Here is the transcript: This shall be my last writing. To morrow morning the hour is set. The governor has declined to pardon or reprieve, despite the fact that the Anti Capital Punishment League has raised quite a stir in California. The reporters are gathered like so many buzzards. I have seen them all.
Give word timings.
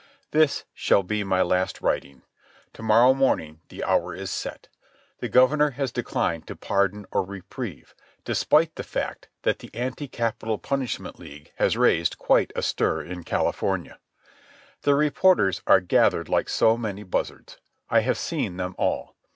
This 0.31 0.65
shall 0.73 1.03
be 1.03 1.23
my 1.23 1.43
last 1.43 1.79
writing. 1.79 2.23
To 2.73 2.81
morrow 2.81 3.13
morning 3.13 3.59
the 3.69 3.83
hour 3.83 4.15
is 4.15 4.31
set. 4.31 4.67
The 5.19 5.29
governor 5.29 5.69
has 5.77 5.91
declined 5.91 6.47
to 6.47 6.55
pardon 6.55 7.05
or 7.11 7.23
reprieve, 7.23 7.93
despite 8.25 8.73
the 8.77 8.83
fact 8.83 9.29
that 9.43 9.59
the 9.59 9.69
Anti 9.75 10.07
Capital 10.07 10.57
Punishment 10.57 11.19
League 11.19 11.51
has 11.57 11.77
raised 11.77 12.17
quite 12.17 12.51
a 12.55 12.63
stir 12.63 13.03
in 13.03 13.23
California. 13.23 13.99
The 14.81 14.95
reporters 14.95 15.61
are 15.67 15.79
gathered 15.81 16.29
like 16.29 16.49
so 16.49 16.75
many 16.77 17.03
buzzards. 17.03 17.59
I 17.87 17.99
have 17.99 18.17
seen 18.17 18.57
them 18.57 18.73
all. 18.79 19.15